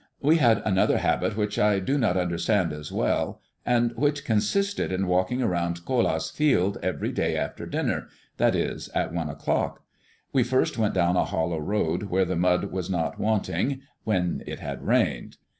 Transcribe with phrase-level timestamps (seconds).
[0.19, 5.05] We had another habit which I do not understand as well, and which consisted in
[5.05, 9.83] walking around Colas' field every day after dinner; that is, at one o'clock.
[10.33, 14.59] We first went down a hollow road where the mud was not wanting when it
[14.59, 15.37] had rained.